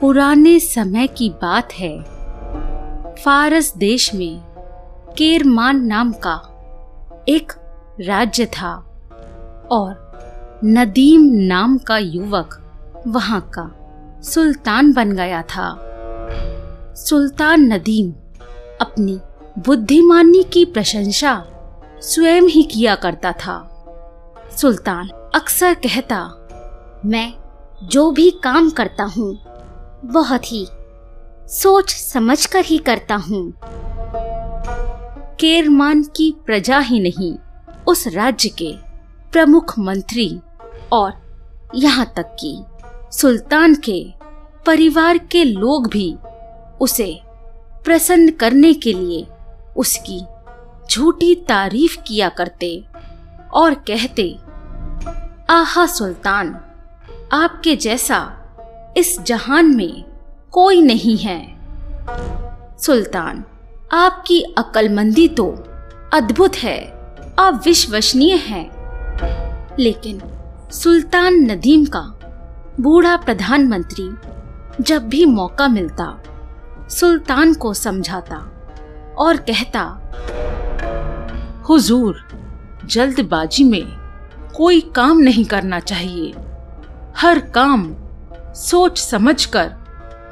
[0.00, 2.00] पुराने समय की बात है।
[3.14, 4.40] फारस देश में
[5.18, 6.34] केरमान नाम का
[7.28, 7.52] एक
[8.00, 8.72] राज्य था
[9.72, 12.58] और नदीम नाम का युवक
[13.06, 13.68] वहाँ का
[14.22, 15.68] सुल्तान बन गया था।
[16.98, 18.10] सुल्तान नदीम
[18.80, 19.18] अपनी
[19.58, 21.36] बुद्धिमानी की प्रशंसा
[22.02, 23.56] स्वयं ही किया करता था।
[24.56, 26.20] सुल्तान अक्सर कहता,
[27.04, 27.32] मैं
[27.84, 29.32] जो भी काम करता हूँ
[30.04, 30.66] बहुत ही
[31.48, 33.52] सोच समझकर ही करता हूँ।
[35.40, 37.34] केरमान की प्रजा ही नहीं,
[37.86, 38.74] उस राज्य के
[39.32, 40.40] प्रमुख मंत्री
[40.92, 41.12] और
[41.74, 42.64] यहाँ तक कि
[43.12, 44.14] सुल्तान के
[44.66, 46.16] परिवार के लोग भी
[46.80, 47.20] उसे
[47.84, 49.26] प्रसन्न करने के लिए
[49.76, 50.20] उसकी
[50.90, 52.84] झूठी तारीफ़ किया करते
[53.54, 54.38] और कहते,
[55.50, 56.54] आहा सुल्तान,
[57.32, 58.41] आपके जैसा
[58.96, 60.04] इस जहान में
[60.52, 61.58] कोई नहीं है।
[62.78, 63.44] सुल्तान,
[63.92, 65.46] आपकी अक्लमंदी तो
[66.14, 66.78] अद्भुत है
[67.38, 68.70] अविश्वसनीय है।
[69.78, 70.22] लेकिन
[70.70, 72.18] सुल्तान नदीम का
[72.80, 74.10] बूढ़ा प्रधानमंत्री
[74.80, 76.22] जब भी मौका मिलता,
[76.88, 78.36] सुल्तान को समझाता
[79.18, 79.82] और कहता,
[81.68, 82.24] हुजूर,
[82.84, 83.86] जल्दबाजी में
[84.56, 86.34] कोई काम नहीं करना चाहिए।
[87.16, 87.94] हर काम
[88.54, 89.72] सोच समझकर,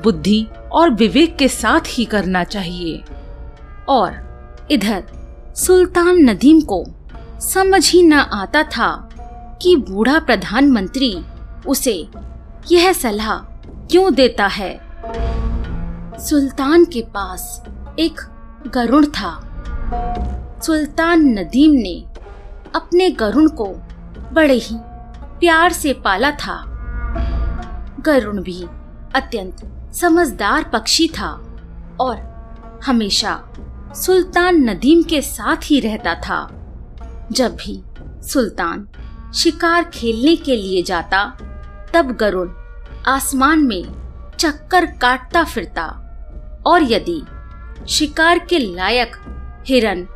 [0.05, 3.05] बुद्धि और विवेक के साथ ही करना चाहिए।
[3.89, 4.31] और
[4.71, 5.05] इधर,
[5.57, 6.85] सुल्तान नदीम को
[7.41, 9.09] समझ ही न आता था
[9.63, 11.25] कि बूढ़ा प्रधानमंत्री
[11.67, 12.09] उसे
[12.73, 13.39] यह सलाह
[13.87, 14.81] क्यों देता है।
[16.19, 17.65] सुल्तान के पास
[17.99, 18.21] एक
[18.67, 19.47] गरुण था।
[20.63, 22.05] सुल्तान नदीम ने
[22.75, 23.67] अपने गरुण को
[24.33, 24.77] बड़े ही
[25.41, 26.70] प्यार से पाला था।
[28.07, 28.63] गरुण भी
[29.15, 31.31] अत्यंत समझदार पक्षी था
[32.01, 32.17] और
[32.87, 33.41] हमेशा
[33.97, 36.41] सुल्तान नदीम के साथ ही रहता था।
[37.33, 37.83] जब भी
[38.29, 38.89] सुल्तान
[39.35, 41.25] शिकार खेलने के लिए जाता,
[41.95, 42.51] तब गरुण
[43.07, 43.83] आसमान में
[44.39, 45.87] चक्कर काटता फिरता
[46.67, 47.23] और यदि
[47.89, 49.17] शिकार के लायक
[49.67, 50.07] हिरन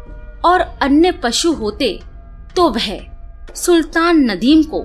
[0.45, 2.01] और अन्य पशु होते
[2.57, 2.99] तो वह
[3.55, 4.85] सुल्तान नदीम को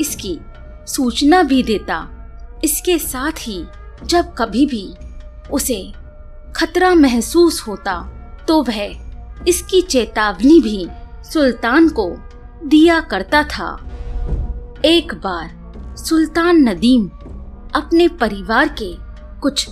[0.00, 0.38] इसकी
[0.86, 1.96] सूचना भी देता।
[2.66, 3.64] इसके साथ ही
[4.04, 4.86] जब कभी भी
[5.52, 5.80] उसे
[6.56, 7.94] खतरा महसूस होता
[8.48, 10.86] तो वह इसकी चेतावनी भी
[11.24, 12.08] सुल्तान को
[12.64, 13.68] दिया करता था।
[14.84, 17.08] एक बार सुल्तान नदीम
[17.74, 18.92] अपने परिवार के
[19.40, 19.68] कुछ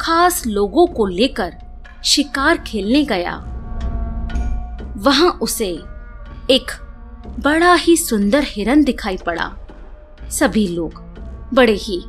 [0.00, 1.56] खास लोगों को लेकर
[2.04, 3.34] शिकार खेलने गया।
[4.96, 5.70] वहाँ उसे
[6.50, 6.72] एक
[7.40, 9.50] बड़ा ही सुंदर हिरन दिखाई पड़ा।
[10.30, 11.02] सभी लोग
[11.54, 12.02] बड़े ही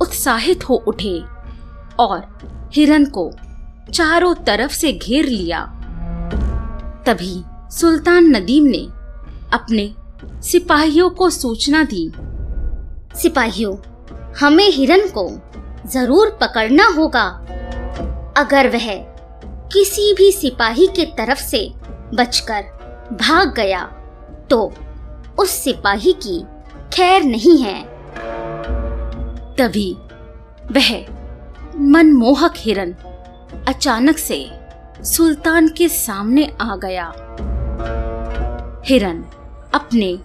[0.00, 1.18] उत्साहित हो उठे
[1.98, 3.30] और हिरन को
[3.92, 5.64] चारों तरफ़ से घेर लिया।
[7.06, 8.86] तभी सुल्तान नदीम ने
[9.52, 9.92] अपने
[10.42, 12.10] सिपाहियों को सूचना दी।
[13.14, 13.76] सिपाहियों,
[14.40, 15.28] हमें हिरन को
[15.90, 17.24] ज़रूर पकड़ना होगा।
[18.36, 18.88] अगर वह
[19.72, 21.68] किसी भी सिपाही के तरफ़ से
[22.14, 22.62] बचकर
[23.12, 23.80] भाग गया
[24.50, 24.72] तो
[25.38, 26.40] उस सिपाही की
[26.92, 27.91] खैर नहीं है।
[29.62, 29.96] तभी
[30.72, 31.06] वह
[31.76, 32.92] मनमोहक हिरन
[33.68, 34.50] अचानक से
[35.04, 37.06] सुल्तान के सामने आ गया।
[38.86, 39.24] हिरन
[39.74, 40.18] अपने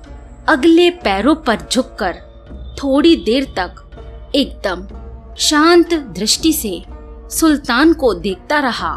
[0.48, 2.16] अगले पैरों पर झुककर
[2.84, 3.76] थोड़ी देर तक
[4.36, 4.88] एकदम
[5.36, 6.84] शांत दृष्टि से
[7.30, 8.96] सुल्तान को देखता रहा।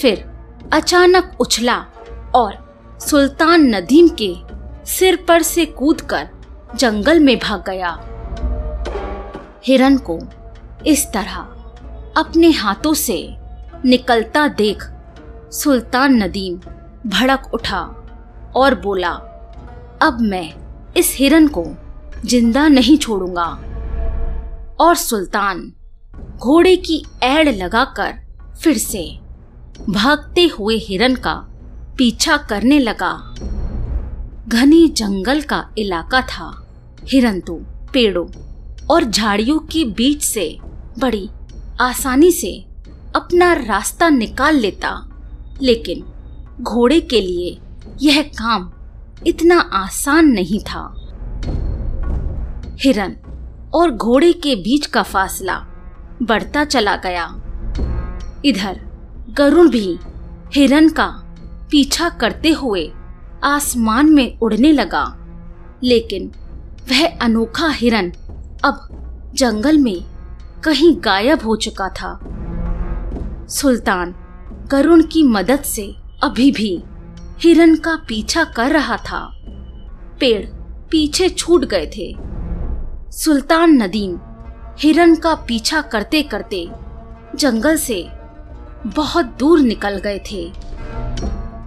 [0.00, 0.24] फिर
[0.72, 1.86] अचानक उछला
[2.34, 4.34] और सुल्तान नदीम के
[4.86, 6.28] सिर पर से कूदकर
[6.74, 8.13] जंगल में भाग गया।
[9.66, 10.18] हिरन को
[10.86, 11.36] इस तरह
[12.16, 13.16] अपने हाथों से
[13.84, 14.82] निकलता देख
[15.52, 16.56] सुल्तान नदीम
[17.06, 17.80] भड़क उठा
[18.56, 19.10] और बोला,
[20.02, 20.52] अब मैं
[20.96, 21.64] इस हिरन को
[22.24, 23.46] ज़िंदा नहीं छोड़ूँगा।
[24.80, 25.72] और सुल्तान
[26.38, 28.14] घोड़े की एड़ लगाकर
[28.62, 29.18] फिर से
[29.90, 31.34] भागते हुए हिरन का
[31.98, 33.12] पीछा करने लगा।
[34.48, 36.52] घने जंगल का इलाका था
[37.04, 37.54] हिरन तो
[37.92, 38.26] पेड़ों
[38.90, 40.58] और झाड़ियों के बीच से,
[40.98, 41.30] बड़ी
[41.80, 42.66] आसानी से
[43.16, 45.10] अपना रास्ता निकाल लेता।
[45.62, 46.04] लेकिन
[46.60, 47.58] घोड़े के लिए
[48.02, 48.72] यह काम
[49.26, 50.94] इतना आसान नहीं था।
[52.80, 53.16] हिरन
[53.74, 55.66] और घोड़े के बीच का फासला
[56.22, 57.40] बढ़ता चला गया।
[58.44, 58.80] इधर
[59.30, 59.98] गरुण भी
[60.54, 61.06] हिरन का
[61.70, 62.92] पीछा करते हुए
[63.44, 65.18] आसमान में उड़ने लगा।
[65.84, 66.32] लेकिन
[66.90, 68.12] वह अनोखा हिरन
[68.64, 68.88] अब
[69.34, 70.04] जंगल में
[70.64, 72.20] कहीं गायब हो चुका था।
[73.48, 74.14] सुल्तान
[74.70, 76.84] करुण की मदद से अभी भी
[77.38, 79.32] हिरन का पीछा कर रहा था।
[80.20, 80.46] पेड़
[80.90, 82.16] पीछे छूट गए थे।
[83.12, 84.18] सुल्तान नदीम
[84.78, 86.70] हिरन का पीछा करते करते
[87.34, 88.08] जंगल से
[88.86, 90.52] बहुत दूर निकल गए थे।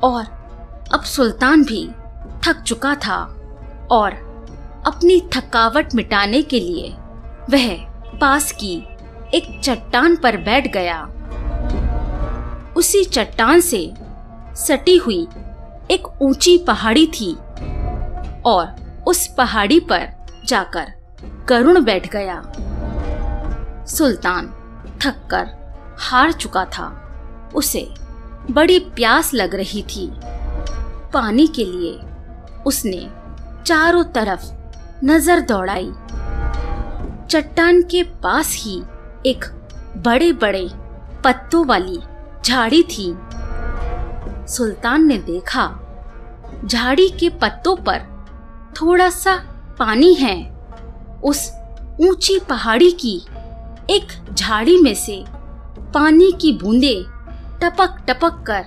[0.03, 0.23] और
[0.93, 1.89] अब सुल्तान भी
[2.47, 3.35] थक चुका था
[3.91, 4.26] और
[4.87, 6.89] अपनी थकावट मिटाने के लिए
[7.49, 7.73] वह
[8.17, 8.87] पास की
[9.33, 11.01] एक चट्टान पर बैठ गया।
[12.77, 13.93] उसी चट्टान से
[14.55, 15.27] सटी हुई
[15.91, 17.33] एक ऊँची पहाड़ी थी
[18.45, 18.75] और
[19.07, 20.07] उस पहाड़ी पर
[20.45, 20.91] जाकर
[21.49, 22.41] करुण बैठ गया।
[23.85, 24.47] सुल्तान
[25.05, 25.49] थक कर
[25.99, 26.87] हार चुका था।
[27.55, 27.89] उसे
[28.51, 30.11] बड़ी प्यास लग रही थी।
[31.13, 31.99] पानी के लिए
[32.65, 33.09] उसने
[33.63, 34.56] चारों तरफ़
[35.03, 35.91] नज़र दौड़ाई।
[37.29, 38.77] चट्टान के पास ही
[39.25, 39.45] एक
[39.97, 40.69] बड़े बड़े
[41.23, 41.99] पत्तों वाली
[42.45, 43.05] झाड़ी थी।
[44.47, 45.67] सुल्तान ने देखा,
[46.65, 47.99] झाड़ी के पत्तों पर
[48.81, 49.35] थोड़ा सा
[49.79, 50.35] पानी है।
[51.23, 51.51] उस
[52.01, 53.15] ऊँची पहाड़ी की
[53.89, 55.23] एक झाड़ी में से
[55.93, 56.95] पानी की बूंदे
[57.61, 58.65] टपक टपक कर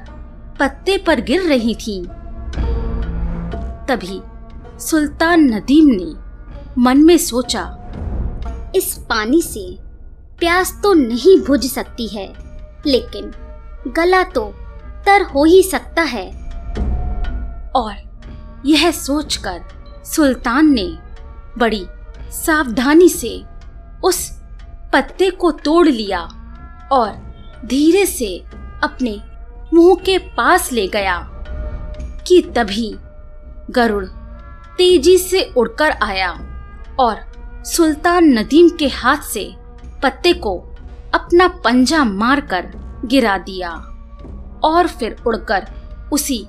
[0.60, 2.02] पत्ते पर गिर रही थी।
[3.88, 4.20] तभी
[4.80, 6.12] सुल्तान नदीम ने
[6.78, 7.62] मन में सोचा,
[8.76, 9.78] इस पानी से
[10.38, 12.26] प्यास तो नहीं बुझ सकती है,
[12.86, 13.32] लेकिन
[13.92, 14.54] गला तो
[15.06, 16.26] तर हो ही सकता है।
[17.70, 19.60] और यह सोचकर
[20.04, 20.86] सुल्तान ने
[21.58, 21.86] बड़ी
[22.30, 23.42] सावधानी से
[24.04, 24.30] उस
[24.92, 26.20] पत्ते को तोड़ लिया
[26.92, 27.10] और
[27.64, 28.36] धीरे से
[28.82, 29.20] अपने
[29.74, 31.18] मुँह के पास ले गया
[32.26, 32.96] कि तभी
[33.70, 34.04] गरुड़
[34.80, 36.30] तेज़ी से उड़कर आया
[37.00, 37.16] और
[37.64, 39.56] सुल्तान नदीम के हाथ से
[40.02, 40.56] पत्ते को
[41.14, 42.70] अपना पंजा मारकर
[43.04, 43.70] गिरा दिया
[44.64, 45.66] और फिर उड़कर
[46.12, 46.48] उसी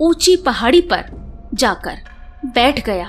[0.00, 1.10] ऊँची पहाड़ी पर
[1.54, 1.96] जाकर
[2.46, 3.08] बैठ गया।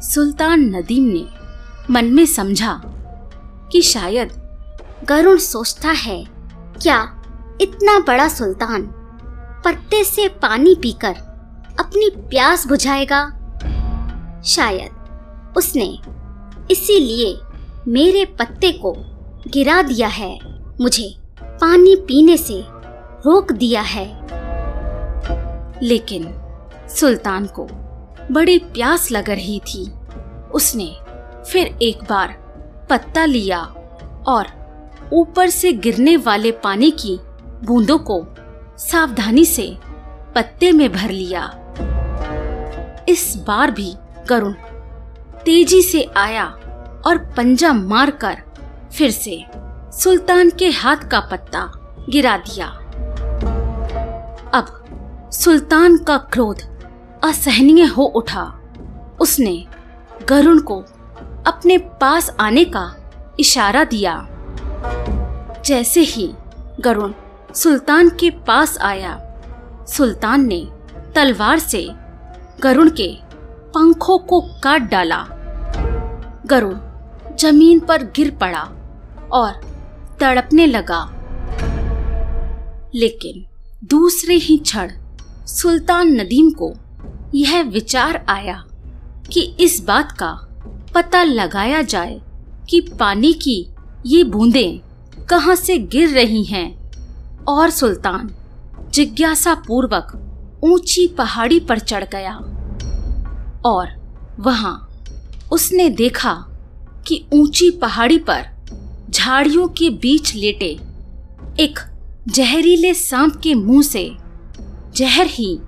[0.00, 1.26] सुल्तान नदीम ने
[1.90, 2.80] मन में समझा
[3.72, 4.32] कि शायद
[5.08, 6.24] गरुण सोचता है,
[6.82, 7.02] क्या
[7.60, 8.82] इतना बड़ा सुल्तान
[9.64, 11.33] पत्ते से पानी पीकर
[11.80, 13.40] अपनी प्यास बुझाएगा।
[14.44, 14.90] शायद
[15.56, 15.98] उसने
[16.70, 17.38] इसीलिए
[17.88, 18.94] मेरे पत्ते को
[19.48, 20.38] गिरा दिया है।
[20.80, 22.64] मुझे पानी पीने से
[22.98, 24.20] रोक दिया है।
[25.82, 26.34] लेकिन
[26.88, 27.66] सुल्तान को
[28.32, 29.92] बड़ी प्यास लग रही थी।
[30.54, 30.96] उसने
[31.50, 32.28] फिर एक बार
[32.90, 33.60] पत्ता लिया
[34.26, 34.46] और
[35.12, 37.18] ऊपर से गिरने वाले पानी की
[37.64, 38.26] बूंदों को
[38.78, 39.76] सावधानी से
[40.34, 41.60] पत्ते में भर लिया।
[43.08, 43.94] इस बार भी
[44.28, 44.52] करुण।
[45.44, 46.44] तेज़ी से आया
[47.06, 48.36] और पंजा मारकर
[48.92, 49.44] फिर से
[49.92, 51.72] सुल्तान के हाथ का पत्ता
[52.10, 52.66] गिरा दिया।
[54.54, 54.80] अब
[55.32, 56.62] सुल्तान का क्रोध
[57.24, 58.42] असहनीय हो उठा।
[59.20, 59.66] उसने
[60.28, 60.78] गरुण को
[61.46, 62.94] अपने पास आने का
[63.40, 64.28] इशारा दिया।
[65.66, 66.34] जैसे ही
[66.80, 67.12] गरुण
[67.54, 69.20] सुल्तान के पास आया,
[69.88, 70.68] सुल्तान ने
[71.14, 71.88] तलवार से
[72.60, 73.18] गरुण के
[73.74, 75.26] पंखों को काट डाला।
[76.46, 76.74] गरुण
[77.36, 78.72] ज़मीन पर गिर पड़ा
[79.32, 79.50] और
[80.20, 81.10] तड़पने लगा।
[82.94, 83.46] लेकिन
[83.88, 84.90] दूसरे ही क्षण
[85.46, 86.74] सुल्तान नदीम को
[87.34, 88.64] यह विचार आया
[89.32, 90.48] कि इस बात का
[90.94, 92.20] पता लगाया जाए
[92.70, 93.68] कि पानी की
[94.06, 94.80] ये बूंदें
[95.24, 96.84] कहाँ से गिर रही हैं।
[97.48, 98.34] और सुल्तान
[98.90, 100.23] जिज्ञासा पूर्वक
[100.64, 102.34] ऊँची पहाड़ी पर चढ़ गया।
[103.66, 103.88] और
[104.40, 104.90] वहाँ
[105.52, 106.34] उसने देखा
[107.06, 108.46] कि ऊँची पहाड़ी पर
[109.10, 110.66] झाड़ियों के बीच लेटे
[111.60, 111.78] एक
[112.28, 114.16] जहरीले सांप के मुँह से
[114.96, 115.58] जहर ही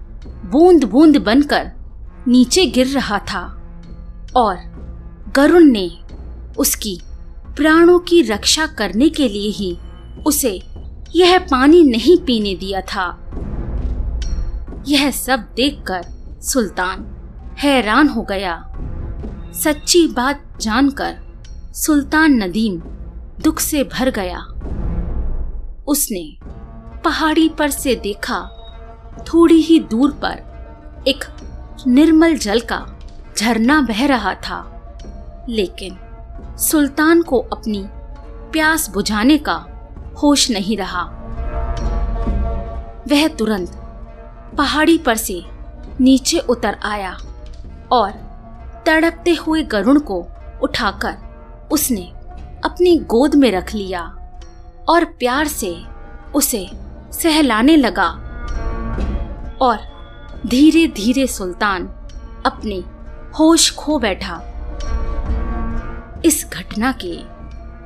[0.45, 1.71] बूंद बूंद बनकर
[2.29, 3.43] नीचे गिर रहा था।
[4.37, 4.57] और
[5.37, 5.91] गरुण ने
[6.59, 6.99] उसकी
[7.57, 9.77] प्राणों की रक्षा करने के लिए ही
[10.27, 10.63] उसे
[11.17, 13.26] यह पानी नहीं पीने दिया था।
[14.89, 16.03] यह सब देखकर
[16.43, 17.17] सुल्तान
[17.59, 18.73] हैरान हो गया।
[19.55, 21.17] सच्ची बात जानकर
[21.73, 22.81] सुल्तान नदीम
[23.45, 24.39] दुख से भर गया।
[25.89, 26.37] उसने
[27.05, 28.41] पहाड़ी पर से देखा,
[29.29, 30.43] थोड़ी ही दूर पर
[31.09, 31.25] एक
[31.87, 32.87] निर्मल जल का
[33.39, 34.73] झरना बह रहा था।
[35.49, 35.99] लेकिन
[36.57, 37.87] सुल्तान को अपनी
[38.53, 39.67] प्यास बुझाने का
[40.23, 41.03] होश नहीं रहा।
[43.09, 43.83] वह तुरंत
[44.59, 45.43] पहाड़ी पर से
[46.01, 47.17] नीचे उतर आया
[47.93, 48.11] और
[48.87, 50.27] तड़पते हुए गरुण को
[50.63, 51.17] उठाकर
[51.73, 52.05] उसने
[52.65, 54.03] अपनी गोद में रख लिया
[54.89, 55.77] और प्यार से
[56.35, 56.69] उसे
[57.13, 58.09] सहलाने लगा
[59.63, 59.79] और
[60.47, 61.87] धीरे धीरे सुल्तान
[62.47, 62.83] अपने
[63.39, 64.41] होश खो बैठा।
[66.25, 67.17] इस घटना के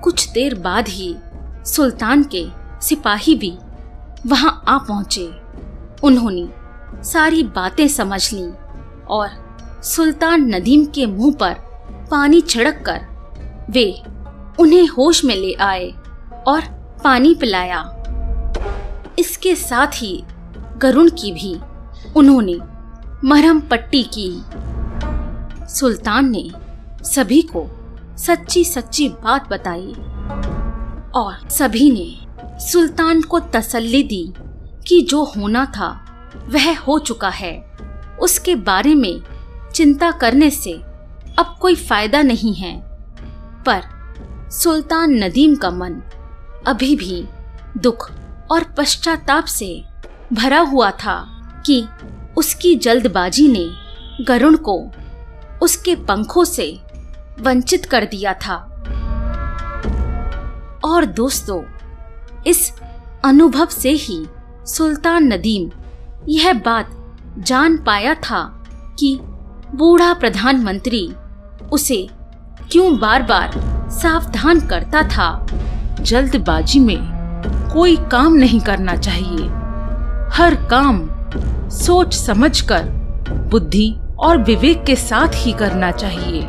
[0.00, 1.14] कुछ देर बाद ही
[1.66, 2.46] सुल्तान के
[2.82, 3.58] सिपाही भी
[4.26, 5.30] वहाँ आ पहुँचे।
[6.02, 6.48] उन्होंने
[6.94, 8.50] सारी बातें समझ ली
[9.10, 9.28] और
[9.84, 11.54] सुल्तान नदीम के मुँह पर
[12.10, 13.00] पानी छिड़क कर
[13.70, 14.02] वे
[14.60, 15.86] उन्हें होश में ले आए
[16.46, 16.60] और
[17.04, 17.82] पानी पिलाया।
[19.18, 20.24] इसके साथ ही
[20.76, 21.54] गरुण की भी
[22.16, 22.58] उन्होंने
[23.24, 24.30] मरहम पट्टी की।
[25.68, 26.50] सुल्तान ने
[27.04, 27.66] सभी को
[28.18, 29.92] सच्ची सच्ची बात बताई
[31.14, 32.30] और सभी ने
[32.60, 34.32] सुल्तान को तसल्ली दी
[34.88, 37.70] कि जो होना था वह हो चुका है।
[38.20, 39.22] उसके बारे में
[39.74, 40.72] चिंता करने से
[41.38, 42.82] अब कोई फ़ायदा नहीं है।
[43.64, 43.82] पर
[44.50, 46.02] सुल्तान नदीम का मन
[46.66, 47.28] अभी भी
[47.76, 48.10] दुख
[48.52, 49.84] और पश्चाताप से
[50.32, 51.18] भरा हुआ था
[51.66, 51.86] कि
[52.36, 53.70] उसकी जल्दबाजी ने
[54.24, 54.90] गरुण को
[55.62, 56.80] उसके पंखों से
[57.40, 58.66] वंचित कर दिया था।
[60.84, 61.62] और दोस्तों,
[62.46, 62.72] इस
[63.24, 64.26] अनुभव से ही
[64.66, 65.70] सुल्तान नदीम
[66.28, 66.90] यह बात
[67.38, 68.64] जान पाया था
[68.98, 69.18] कि
[69.74, 71.12] बूढ़ा प्रधानमंत्री
[71.72, 72.08] उसे
[72.72, 73.50] क्यों बार बार
[73.90, 75.46] सावधान करता था।
[76.00, 76.98] जल्दबाजी में
[77.72, 79.46] कोई काम नहीं करना चाहिए।
[80.32, 81.08] हर काम
[81.68, 82.82] सोच समझकर
[83.50, 86.42] बुद्धि और विवेक के साथ ही करना चाहिए।